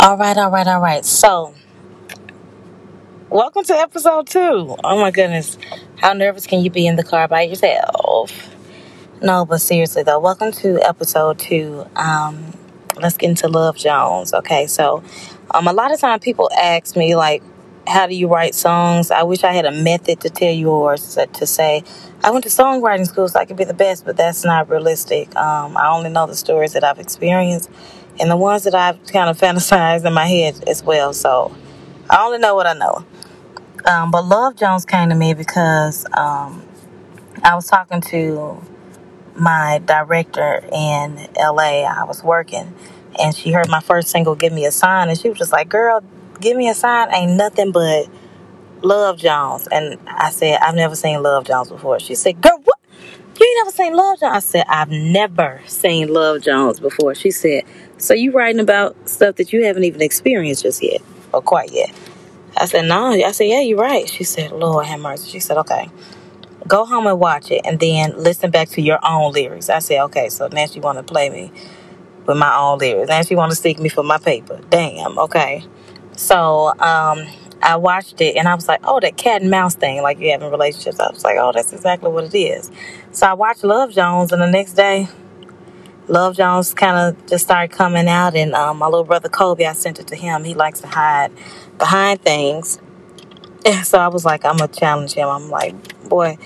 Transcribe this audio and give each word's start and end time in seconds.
All 0.00 0.18
right, 0.18 0.36
all 0.36 0.50
right, 0.50 0.66
all 0.66 0.80
right. 0.80 1.04
So, 1.04 1.54
welcome 3.30 3.64
to 3.64 3.74
episode 3.74 4.26
two. 4.26 4.76
Oh 4.84 5.00
my 5.00 5.10
goodness. 5.10 5.56
How 5.96 6.12
nervous 6.12 6.46
can 6.46 6.60
you 6.62 6.70
be 6.70 6.86
in 6.86 6.96
the 6.96 7.04
car 7.04 7.26
by 7.26 7.42
yourself? 7.42 8.54
No, 9.22 9.46
but 9.46 9.60
seriously 9.60 10.02
though, 10.02 10.18
welcome 10.18 10.52
to 10.52 10.80
episode 10.86 11.38
two. 11.38 11.86
Um, 11.96 12.52
let's 13.00 13.16
get 13.16 13.30
into 13.30 13.48
Love 13.48 13.76
Jones. 13.76 14.34
Okay, 14.34 14.66
so 14.66 15.02
um, 15.52 15.68
a 15.68 15.72
lot 15.72 15.92
of 15.92 16.00
time 16.00 16.20
people 16.20 16.50
ask 16.52 16.96
me 16.96 17.16
like, 17.16 17.42
how 17.86 18.06
do 18.06 18.14
you 18.14 18.28
write 18.28 18.54
songs? 18.54 19.10
I 19.10 19.22
wish 19.22 19.44
I 19.44 19.52
had 19.52 19.64
a 19.64 19.72
method 19.72 20.20
to 20.20 20.30
tell 20.30 20.52
you 20.52 20.70
or 20.70 20.96
to 20.96 21.46
say. 21.46 21.82
I 22.22 22.30
went 22.30 22.44
to 22.44 22.50
songwriting 22.50 23.06
school 23.06 23.28
so 23.28 23.38
I 23.38 23.44
could 23.44 23.56
be 23.56 23.64
the 23.64 23.74
best, 23.74 24.04
but 24.04 24.16
that's 24.16 24.44
not 24.44 24.68
realistic. 24.68 25.34
Um, 25.36 25.76
I 25.76 25.88
only 25.88 26.10
know 26.10 26.26
the 26.26 26.34
stories 26.34 26.72
that 26.72 26.84
I've 26.84 26.98
experienced 26.98 27.70
and 28.20 28.30
the 28.30 28.36
ones 28.36 28.64
that 28.64 28.74
I've 28.74 29.04
kind 29.06 29.28
of 29.28 29.38
fantasized 29.38 30.04
in 30.06 30.12
my 30.12 30.26
head 30.26 30.62
as 30.68 30.82
well. 30.82 31.12
So 31.12 31.54
I 32.08 32.24
only 32.24 32.38
know 32.38 32.54
what 32.54 32.66
I 32.66 32.74
know. 32.74 33.04
Um, 33.86 34.10
but 34.10 34.24
Love 34.24 34.56
Jones 34.56 34.84
came 34.84 35.10
to 35.10 35.14
me 35.14 35.34
because 35.34 36.06
um, 36.16 36.62
I 37.42 37.54
was 37.54 37.66
talking 37.66 38.00
to 38.02 38.60
my 39.36 39.80
director 39.84 40.64
in 40.72 41.28
LA. 41.36 41.82
I 41.82 42.04
was 42.04 42.22
working, 42.22 42.72
and 43.18 43.34
she 43.34 43.52
heard 43.52 43.68
my 43.68 43.80
first 43.80 44.08
single, 44.08 44.34
"Give 44.34 44.52
Me 44.52 44.64
a 44.64 44.72
Sign," 44.72 45.08
and 45.08 45.18
she 45.18 45.28
was 45.28 45.38
just 45.38 45.52
like, 45.52 45.68
"Girl, 45.68 46.02
give 46.40 46.56
me 46.56 46.68
a 46.68 46.74
sign 46.74 47.12
ain't 47.12 47.32
nothing 47.32 47.72
but 47.72 48.06
Love 48.82 49.18
Jones." 49.18 49.68
And 49.70 49.98
I 50.06 50.30
said, 50.30 50.58
"I've 50.62 50.74
never 50.74 50.94
seen 50.94 51.22
Love 51.22 51.44
Jones 51.44 51.68
before." 51.68 52.00
She 52.00 52.14
said, 52.14 52.40
"Girl, 52.40 52.58
ain't 53.46 53.66
never 53.66 53.70
seen 53.70 53.94
Love 53.96 54.20
Jones?" 54.20 54.34
I 54.36 54.38
said, 54.40 54.64
"I've 54.68 54.90
never 54.90 55.60
seen 55.66 56.12
Love 56.12 56.42
Jones 56.42 56.80
before." 56.80 57.14
She 57.14 57.30
said, 57.30 57.64
"So 57.98 58.14
you 58.14 58.32
writing 58.32 58.60
about 58.60 58.96
stuff 59.08 59.36
that 59.36 59.52
you 59.52 59.64
haven't 59.64 59.84
even 59.84 60.02
experienced 60.02 60.62
just 60.62 60.82
yet, 60.82 61.00
or 61.32 61.42
quite 61.42 61.72
yet?" 61.72 61.90
I 62.56 62.66
said, 62.66 62.86
"No." 62.86 63.10
I 63.10 63.32
said, 63.32 63.48
"Yeah, 63.48 63.60
you're 63.60 63.78
right." 63.78 64.08
She 64.08 64.24
said, 64.24 64.52
"Lord 64.52 64.86
have 64.86 65.00
mercy." 65.00 65.30
She 65.30 65.40
said, 65.40 65.58
"Okay." 65.58 65.88
Go 66.66 66.86
home 66.86 67.06
and 67.06 67.20
watch 67.20 67.50
it 67.50 67.60
and 67.66 67.78
then 67.78 68.14
listen 68.16 68.50
back 68.50 68.70
to 68.70 68.80
your 68.80 68.98
own 69.06 69.32
lyrics. 69.32 69.68
I 69.68 69.80
said, 69.80 70.00
okay, 70.04 70.30
so 70.30 70.48
now 70.48 70.64
she 70.66 70.80
want 70.80 70.96
to 70.96 71.04
play 71.04 71.28
me 71.28 71.52
with 72.26 72.38
my 72.38 72.56
own 72.56 72.78
lyrics. 72.78 73.10
Now 73.10 73.22
she 73.22 73.34
to 73.34 73.54
stick 73.54 73.78
me 73.78 73.90
for 73.90 74.02
my 74.02 74.18
paper. 74.18 74.60
Damn, 74.70 75.18
okay. 75.18 75.62
So 76.16 76.72
um, 76.78 77.26
I 77.64 77.76
watched 77.76 78.20
it 78.20 78.36
and 78.36 78.46
I 78.46 78.54
was 78.54 78.68
like, 78.68 78.80
oh, 78.84 79.00
that 79.00 79.16
cat 79.16 79.40
and 79.40 79.50
mouse 79.50 79.74
thing, 79.74 80.02
like 80.02 80.20
you 80.20 80.30
have 80.32 80.42
in 80.42 80.50
relationships. 80.50 81.00
I 81.00 81.10
was 81.10 81.24
like, 81.24 81.38
oh, 81.40 81.50
that's 81.50 81.72
exactly 81.72 82.10
what 82.10 82.24
it 82.24 82.36
is. 82.36 82.70
So 83.10 83.26
I 83.26 83.32
watched 83.32 83.64
Love 83.64 83.90
Jones 83.90 84.32
and 84.32 84.42
the 84.42 84.46
next 84.46 84.74
day, 84.74 85.08
Love 86.06 86.36
Jones 86.36 86.74
kind 86.74 86.96
of 86.98 87.26
just 87.26 87.44
started 87.44 87.74
coming 87.74 88.06
out. 88.06 88.36
And 88.36 88.54
um, 88.54 88.76
my 88.78 88.86
little 88.86 89.04
brother 89.04 89.30
Kobe, 89.30 89.64
I 89.64 89.72
sent 89.72 89.98
it 89.98 90.06
to 90.08 90.16
him. 90.16 90.44
He 90.44 90.52
likes 90.52 90.80
to 90.82 90.88
hide 90.88 91.32
behind 91.78 92.20
things. 92.20 92.78
And 93.64 93.86
so 93.86 93.98
I 93.98 94.08
was 94.08 94.26
like, 94.26 94.44
I'm 94.44 94.58
going 94.58 94.70
to 94.70 94.78
challenge 94.78 95.14
him. 95.14 95.26
I'm 95.26 95.48
like, 95.48 95.74
boy, 96.06 96.36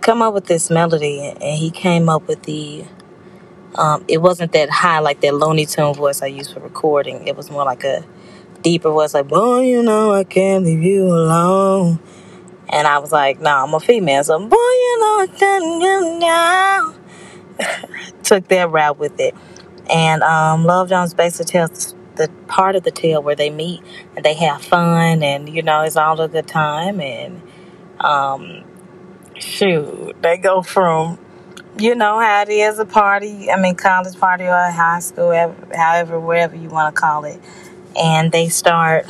come 0.00 0.22
up 0.22 0.34
with 0.34 0.46
this 0.46 0.70
melody. 0.70 1.20
And 1.20 1.56
he 1.56 1.70
came 1.70 2.08
up 2.08 2.26
with 2.26 2.42
the, 2.42 2.84
um, 3.76 4.04
it 4.08 4.18
wasn't 4.18 4.50
that 4.52 4.70
high, 4.70 4.98
like 4.98 5.20
that 5.20 5.34
Looney 5.34 5.66
Tune 5.66 5.94
voice 5.94 6.20
I 6.20 6.26
used 6.26 6.52
for 6.52 6.58
recording. 6.58 7.28
It 7.28 7.36
was 7.36 7.48
more 7.48 7.64
like 7.64 7.84
a 7.84 8.04
deeper 8.64 8.90
voice, 8.90 9.14
like, 9.14 9.28
boy, 9.28 9.60
you 9.60 9.82
know, 9.82 10.12
I 10.12 10.24
can't 10.24 10.64
leave 10.64 10.82
you 10.82 11.06
alone. 11.06 12.00
And 12.68 12.88
I 12.88 12.98
was 12.98 13.12
like, 13.12 13.38
no, 13.38 13.50
nah, 13.50 13.62
I'm 13.62 13.74
a 13.74 13.78
female. 13.78 14.24
So, 14.24 14.38
boy, 14.40 14.56
you 14.56 14.98
know, 15.00 15.20
I 15.20 15.26
can't 15.38 16.98
you. 17.60 18.14
Took 18.24 18.48
that 18.48 18.70
route 18.70 18.98
with 18.98 19.20
it. 19.20 19.34
And 19.88 20.22
um, 20.22 20.64
Love 20.64 20.88
Jones 20.88 21.14
basically 21.14 21.52
tells 21.52 21.94
the 22.16 22.28
part 22.46 22.76
of 22.76 22.82
the 22.84 22.90
tale 22.90 23.22
where 23.22 23.34
they 23.36 23.50
meet 23.50 23.82
and 24.16 24.24
they 24.24 24.34
have 24.34 24.62
fun 24.62 25.22
and 25.22 25.48
you 25.48 25.62
know 25.62 25.82
it's 25.82 25.96
all 25.96 26.20
a 26.20 26.28
good 26.28 26.46
time 26.46 27.00
and 27.00 27.42
um 28.00 28.62
shoot 29.36 30.14
they 30.22 30.36
go 30.36 30.62
from 30.62 31.18
you 31.76 31.94
know 31.94 32.20
how 32.20 32.42
it 32.42 32.48
is 32.50 32.78
a 32.78 32.84
party 32.84 33.50
i 33.50 33.60
mean 33.60 33.74
college 33.74 34.16
party 34.16 34.44
or 34.44 34.70
high 34.70 35.00
school 35.00 35.32
however 35.74 36.20
wherever 36.20 36.54
you 36.54 36.68
want 36.68 36.94
to 36.94 37.00
call 37.00 37.24
it 37.24 37.40
and 37.96 38.32
they 38.32 38.48
start 38.48 39.06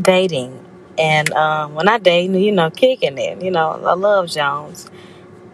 dating 0.00 0.64
and 0.98 1.30
um 1.32 1.74
well 1.74 1.84
not 1.84 2.02
dating 2.02 2.34
you 2.34 2.52
know 2.52 2.70
kicking 2.70 3.18
it 3.18 3.42
you 3.42 3.50
know 3.50 3.70
i 3.84 3.94
love 3.94 4.28
jones 4.28 4.90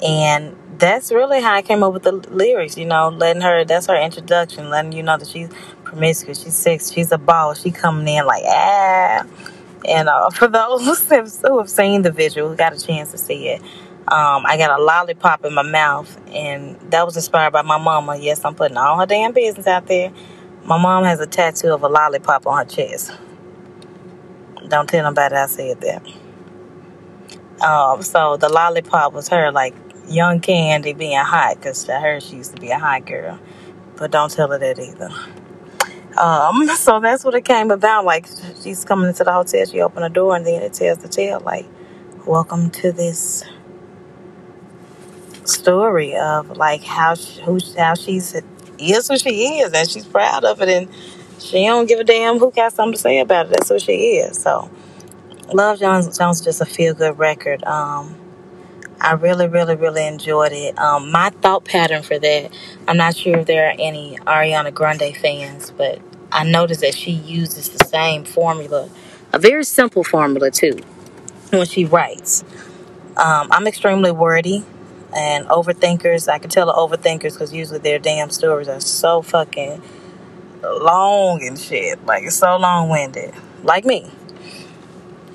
and 0.02 0.56
that's 0.78 1.10
really 1.10 1.40
how 1.40 1.54
I 1.54 1.62
came 1.62 1.82
up 1.82 1.92
with 1.92 2.02
the 2.02 2.12
lyrics, 2.12 2.76
you 2.76 2.84
know, 2.84 3.08
letting 3.08 3.42
her, 3.42 3.64
that's 3.64 3.86
her 3.86 3.96
introduction, 3.96 4.68
letting 4.68 4.92
you 4.92 5.02
know 5.02 5.16
that 5.16 5.28
she's 5.28 5.48
promiscuous, 5.84 6.42
she's 6.42 6.54
six, 6.54 6.92
she's 6.92 7.12
a 7.12 7.18
boss, 7.18 7.62
she 7.62 7.70
coming 7.70 8.06
in 8.08 8.26
like, 8.26 8.42
ah. 8.46 9.24
And 9.88 10.08
uh, 10.08 10.30
for 10.34 10.48
those 10.48 11.08
who 11.42 11.58
have 11.58 11.70
seen 11.70 12.02
the 12.02 12.12
visual, 12.12 12.50
who 12.50 12.56
got 12.56 12.74
a 12.74 12.80
chance 12.80 13.12
to 13.12 13.18
see 13.18 13.48
it, 13.48 13.62
um, 14.08 14.46
I 14.46 14.56
got 14.56 14.78
a 14.78 14.82
lollipop 14.82 15.44
in 15.44 15.54
my 15.54 15.62
mouth, 15.62 16.16
and 16.28 16.78
that 16.92 17.04
was 17.04 17.16
inspired 17.16 17.52
by 17.52 17.62
my 17.62 17.78
mama. 17.78 18.16
Yes, 18.16 18.44
I'm 18.44 18.54
putting 18.54 18.76
all 18.76 18.98
her 19.00 19.06
damn 19.06 19.32
business 19.32 19.66
out 19.66 19.86
there. 19.86 20.12
My 20.66 20.78
mom 20.78 21.04
has 21.04 21.20
a 21.20 21.28
tattoo 21.28 21.72
of 21.72 21.84
a 21.84 21.88
lollipop 21.88 22.44
on 22.44 22.58
her 22.58 22.64
chest. 22.64 23.12
Don't 24.66 24.88
tell 24.88 25.04
nobody 25.04 25.36
I 25.36 25.46
said 25.46 25.80
that. 25.82 26.02
Um, 27.64 28.02
so 28.02 28.36
the 28.36 28.48
lollipop 28.48 29.12
was 29.12 29.28
her, 29.28 29.52
like 29.52 29.76
young 30.08 30.40
Candy 30.40 30.92
being 30.92 31.16
hot, 31.18 31.54
because 31.54 31.88
I 31.88 32.00
heard 32.00 32.24
she 32.24 32.38
used 32.38 32.56
to 32.56 32.60
be 32.60 32.70
a 32.70 32.80
hot 32.80 33.06
girl. 33.06 33.38
But 33.94 34.10
don't 34.10 34.28
tell 34.28 34.50
her 34.50 34.58
that 34.58 34.80
either. 34.80 35.10
Um, 36.18 36.66
so 36.76 36.98
that's 36.98 37.24
what 37.24 37.34
it 37.36 37.44
came 37.44 37.70
about. 37.70 38.04
Like 38.04 38.26
she's 38.60 38.84
coming 38.84 39.08
into 39.08 39.22
the 39.22 39.32
hotel, 39.32 39.66
she 39.66 39.80
opened 39.80 40.04
the 40.04 40.10
door, 40.10 40.34
and 40.34 40.44
then 40.44 40.62
it 40.62 40.74
tells 40.74 40.98
the 40.98 41.08
tale 41.08 41.40
like, 41.44 41.66
"Welcome 42.26 42.70
to 42.70 42.90
this 42.90 43.44
story 45.44 46.16
of 46.16 46.56
like 46.56 46.82
how 46.82 47.14
she, 47.14 47.40
who 47.42 47.60
how 47.78 47.94
she's 47.94 48.34
is 48.78 49.08
who 49.08 49.18
she 49.18 49.58
is, 49.60 49.72
and 49.72 49.88
she's 49.88 50.06
proud 50.06 50.44
of 50.44 50.60
it, 50.62 50.68
and 50.68 50.88
she 51.38 51.66
don't 51.66 51.86
give 51.86 52.00
a 52.00 52.04
damn 52.04 52.38
who 52.38 52.50
got 52.50 52.72
something 52.72 52.94
to 52.94 52.98
say 52.98 53.20
about 53.20 53.46
it. 53.46 53.52
That's 53.52 53.68
who 53.68 53.78
she 53.78 54.16
is. 54.16 54.38
So, 54.38 54.70
Love 55.52 55.78
Jones 55.78 56.16
Jones 56.16 56.40
just 56.40 56.60
a 56.60 56.66
feel 56.66 56.94
good 56.94 57.18
record. 57.18 57.62
Um, 57.64 58.14
I 59.00 59.12
really, 59.12 59.46
really, 59.46 59.76
really 59.76 60.06
enjoyed 60.06 60.52
it. 60.52 60.78
Um, 60.78 61.10
my 61.10 61.30
thought 61.30 61.64
pattern 61.64 62.02
for 62.02 62.18
that, 62.18 62.52
I'm 62.88 62.96
not 62.96 63.16
sure 63.16 63.38
if 63.38 63.46
there 63.46 63.68
are 63.68 63.74
any 63.78 64.18
Ariana 64.26 64.72
Grande 64.72 65.16
fans, 65.16 65.70
but 65.70 66.00
I 66.32 66.44
noticed 66.44 66.80
that 66.80 66.94
she 66.94 67.12
uses 67.12 67.68
the 67.68 67.84
same 67.84 68.24
formula, 68.24 68.88
a 69.32 69.38
very 69.38 69.64
simple 69.64 70.02
formula 70.02 70.50
too, 70.50 70.78
when 71.50 71.66
she 71.66 71.84
writes. 71.84 72.42
Um, 73.16 73.48
I'm 73.50 73.66
extremely 73.66 74.10
wordy 74.10 74.64
and 75.14 75.46
overthinkers. 75.46 76.28
I 76.28 76.38
can 76.38 76.50
tell 76.50 76.66
the 76.66 76.72
overthinkers 76.72 77.34
because 77.34 77.52
usually 77.52 77.78
their 77.78 77.98
damn 77.98 78.30
stories 78.30 78.68
are 78.68 78.80
so 78.80 79.22
fucking 79.22 79.82
long 80.62 81.42
and 81.42 81.58
shit. 81.58 82.04
Like, 82.06 82.24
it's 82.24 82.36
so 82.36 82.56
long 82.56 82.88
winded. 82.88 83.34
Like 83.62 83.84
me. 83.84 84.10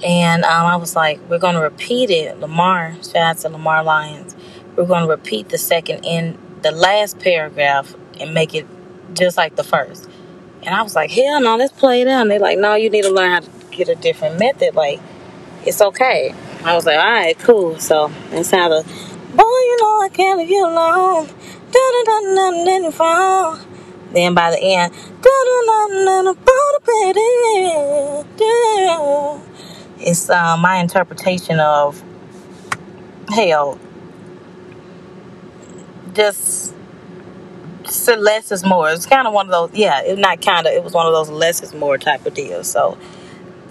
And 0.04 0.44
um, 0.44 0.66
I 0.66 0.76
was 0.78 0.96
like, 0.96 1.20
we're 1.30 1.38
to 1.56 1.62
repeat 1.62 2.09
it. 2.09 2.40
Lamar, 2.40 2.96
shout 3.04 3.16
out 3.16 3.38
to 3.40 3.50
Lamar 3.50 3.84
Lyons. 3.84 4.36
We're 4.76 4.86
to 5.04 5.09
repeat 5.09 5.50
the 5.50 5.58
second 5.58 6.06
in 6.06 6.38
the 6.62 6.72
last 6.72 7.20
paragraph 7.20 7.96
and 8.20 8.34
make 8.34 8.56
it 8.56 8.66
just 9.14 9.38
like 9.38 9.56
the 9.56 9.64
first. 9.64 10.09
And 10.64 10.74
I 10.74 10.82
was 10.82 10.96
like, 10.96 11.12
hell 11.12 11.42
no, 11.42 11.56
let's 11.56 11.72
play 11.72 12.02
it 12.02 12.08
out. 12.08 12.22
And 12.22 12.32
they're 12.32 12.40
like, 12.40 12.58
no, 12.58 12.76
you 12.76 12.90
need 12.90 13.03
to 13.03 13.12
learn 13.12 13.32
how 13.32 13.40
to 13.40 13.50
get 13.72 13.90
a 13.90 13.96
different 13.96 14.40
method. 14.40 14.76
Like, 14.76 15.00
it's 15.66 15.82
okay. 15.82 16.34
I 16.64 16.76
was 16.76 16.86
like, 16.86 16.98
all 16.98 17.12
right, 17.12 17.38
cool. 17.40 17.80
So 17.80 18.12
that's 18.30 18.52
how 18.52 18.70
the, 18.70 19.11
boy, 19.36 19.44
you 19.44 19.78
know 19.81 20.02
I 20.02 20.09
can't 20.12 20.40
leave 20.40 20.50
you 20.50 20.66
alone. 20.66 21.28
Dun 21.72 22.06
dun 22.06 22.36
dun 22.36 22.92
dun. 22.92 23.59
Then 24.14 24.34
by 24.34 24.52
the 24.52 24.59
end, 24.59 24.94
it's 30.00 30.29
uh, 30.29 30.58
my 30.58 30.78
interpretation 30.78 31.59
of 31.59 32.03
hell. 33.29 33.79
Just 36.14 36.76
less 38.08 38.52
is 38.52 38.66
more. 38.66 38.90
It's 38.90 39.06
kind 39.06 39.28
of 39.28 39.34
one 39.34 39.46
of 39.46 39.52
those. 39.52 39.78
Yeah, 39.78 40.02
it 40.02 40.20
not 40.20 40.41
kind 40.41 40.67
of. 40.67 40.73
It 40.73 40.84
was 40.84 40.94
one 40.94 41.06
of 41.06 41.14
those 41.14 41.29
less 41.29 41.64
is 41.64 41.73
more 41.73 41.97
type 41.97 42.26
of 42.26 42.34
deals. 42.34 42.70
So, 42.70 42.97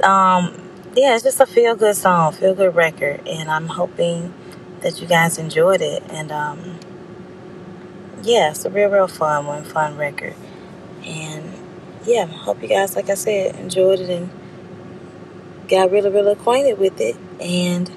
um, 0.03 0.69
yeah, 0.97 1.15
it's 1.15 1.23
just 1.23 1.41
a 1.41 1.47
feel 1.47 1.75
good 1.75 1.97
song, 1.97 2.33
feel 2.33 2.55
good 2.55 2.75
record, 2.75 3.27
and 3.29 3.51
I'm 3.51 3.67
hoping 3.69 4.33
that 4.83 5.01
you 5.01 5.07
guys 5.07 5.39
enjoyed 5.39 5.81
it. 5.81 6.03
And 6.11 6.33
um, 6.33 6.79
yeah, 8.23 8.51
it's 8.51 8.65
a 8.65 8.71
real, 8.71 8.91
real 8.91 9.09
fun 9.09 9.47
one, 9.47 9.65
fun 9.65 9.97
record. 9.97 10.35
And 11.05 11.53
yeah, 12.05 12.27
hope 12.27 12.63
you 12.63 12.69
guys, 12.69 12.97
like 12.97 13.09
I 13.11 13.15
said, 13.15 13.57
enjoyed 13.57 14.01
it 14.01 14.11
and 14.11 14.31
got 15.69 15.91
really, 15.91 16.11
really 16.11 16.33
acquainted 16.33 16.79
with 16.79 17.01
it. 17.01 17.17
And 17.41 17.91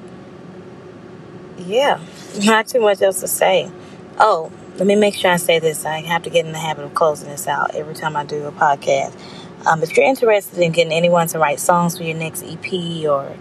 yeah, 1.58 2.00
not 2.44 2.68
too 2.68 2.82
much 2.82 3.02
else 3.02 3.20
to 3.22 3.28
say. 3.28 3.72
Oh, 4.20 4.52
let 4.78 4.88
me 4.88 4.96
make 4.96 5.16
sure 5.16 5.32
I 5.32 5.38
say 5.38 5.60
this. 5.60 5.86
I 5.86 6.02
have 6.02 6.24
to 6.24 6.30
get 6.30 6.46
in 6.46 6.52
the 6.52 6.60
habit 6.60 6.86
of 6.86 6.96
closing 6.96 7.30
this 7.30 7.48
out 7.48 7.76
every 7.76 7.94
time 7.94 8.16
I 8.16 8.26
do 8.26 8.46
a 8.46 8.52
podcast. 8.52 9.16
Um, 9.66 9.82
if 9.82 9.96
you're 9.96 10.06
interested 10.06 10.60
in 10.60 10.72
getting 10.72 10.92
anyone 10.92 11.28
to 11.28 11.40
write 11.40 11.60
songs 11.60 11.98
for 11.98 12.04
your 12.04 12.18
next 12.18 12.44
EP, 12.44 13.06
or 13.08 13.36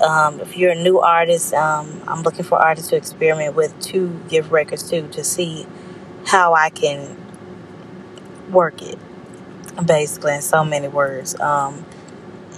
um, 0.00 0.40
if 0.40 0.56
you're 0.56 0.72
a 0.72 0.82
new 0.82 0.98
artist, 0.98 1.54
um, 1.54 2.02
I'm 2.06 2.22
looking 2.22 2.44
for 2.44 2.58
artists 2.58 2.90
to 2.90 2.96
experiment 2.96 3.54
with 3.54 3.78
to 3.86 4.20
give 4.28 4.52
records 4.52 4.88
to 4.90 5.06
to 5.08 5.24
see 5.24 5.66
how 6.26 6.54
I 6.54 6.70
can 6.70 7.16
work 8.50 8.82
it. 8.82 8.98
Basically, 9.84 10.34
in 10.34 10.42
so 10.42 10.64
many 10.64 10.88
words. 10.88 11.38
Um, 11.38 11.84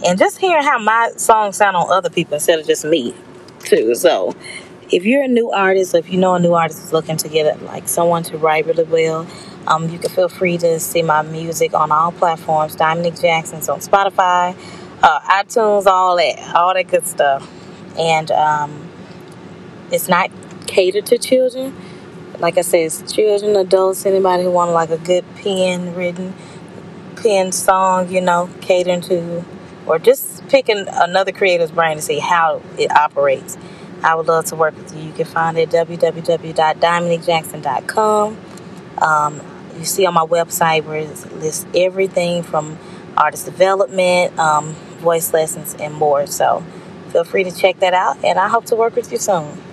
and 0.06 0.18
just 0.18 0.38
hearing 0.38 0.62
how 0.62 0.78
my 0.78 1.10
songs 1.16 1.56
sound 1.56 1.76
on 1.76 1.90
other 1.90 2.10
people 2.10 2.34
instead 2.34 2.60
of 2.60 2.66
just 2.66 2.84
me, 2.84 3.12
too. 3.64 3.96
So, 3.96 4.36
if 4.90 5.04
you're 5.04 5.24
a 5.24 5.28
new 5.28 5.50
artist, 5.50 5.94
or 5.94 5.98
if 5.98 6.10
you 6.10 6.18
know 6.18 6.34
a 6.34 6.38
new 6.38 6.54
artist 6.54 6.82
is 6.84 6.92
looking 6.92 7.16
to 7.18 7.28
get 7.28 7.62
like 7.62 7.88
someone 7.88 8.22
to 8.24 8.38
write 8.38 8.66
really 8.66 8.84
well, 8.84 9.26
um, 9.66 9.88
you 9.88 9.98
can 9.98 10.10
feel 10.10 10.28
free 10.28 10.56
to 10.58 10.80
see 10.80 11.02
my 11.02 11.22
music 11.22 11.74
on 11.74 11.92
all 11.92 12.12
platforms. 12.12 12.74
Dominique 12.74 13.20
Jackson's 13.20 13.68
on 13.68 13.80
Spotify, 13.80 14.56
uh, 15.02 15.20
iTunes, 15.20 15.86
all 15.86 16.16
that, 16.16 16.54
all 16.54 16.74
that 16.74 16.88
good 16.88 17.06
stuff. 17.06 17.50
And 17.98 18.30
um, 18.30 18.90
it's 19.90 20.08
not 20.08 20.30
catered 20.66 21.06
to 21.06 21.16
children. 21.18 21.74
Like 22.38 22.58
I 22.58 22.62
said, 22.62 22.86
it's 22.86 23.12
children, 23.12 23.56
adults, 23.56 24.06
anybody 24.06 24.44
who 24.44 24.50
want 24.50 24.70
like 24.70 24.90
a 24.90 24.98
good 24.98 25.24
pen 25.36 25.94
written, 25.94 26.34
pen 27.16 27.52
song, 27.52 28.10
you 28.12 28.20
know, 28.20 28.48
catering 28.60 29.00
to, 29.02 29.44
or 29.86 29.98
just 29.98 30.46
picking 30.48 30.84
another 30.88 31.32
creator's 31.32 31.72
brain 31.72 31.96
to 31.96 32.02
see 32.02 32.20
how 32.20 32.62
it 32.78 32.90
operates. 32.92 33.58
I 34.02 34.14
would 34.14 34.28
love 34.28 34.44
to 34.46 34.56
work 34.56 34.74
with 34.76 34.96
you. 34.96 35.02
You 35.02 35.12
can 35.12 35.26
find 35.26 35.58
it 35.58 35.74
at 35.74 35.88
www.dominiquejackson.com. 35.88 38.38
Um, 38.98 39.40
you 39.76 39.84
see 39.84 40.06
on 40.06 40.14
my 40.14 40.24
website 40.24 40.84
where 40.84 40.98
it 40.98 41.32
lists 41.34 41.66
everything 41.74 42.44
from 42.44 42.78
artist 43.16 43.44
development, 43.44 44.38
um, 44.38 44.76
voice 44.98 45.32
lessons, 45.32 45.74
and 45.78 45.94
more. 45.94 46.26
So 46.26 46.62
feel 47.10 47.24
free 47.24 47.44
to 47.44 47.52
check 47.52 47.78
that 47.80 47.94
out, 47.94 48.22
and 48.24 48.38
I 48.38 48.48
hope 48.48 48.66
to 48.66 48.76
work 48.76 48.96
with 48.96 49.10
you 49.12 49.18
soon. 49.18 49.67